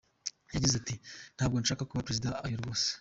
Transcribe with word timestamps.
Yagize 0.53 0.75
ati 0.77 0.95
“Ntabwo 1.35 1.55
nshaka 1.57 1.87
kuba 1.89 2.05
Perezida, 2.07 2.29
oya 2.45 2.57
rwose. 2.61 2.87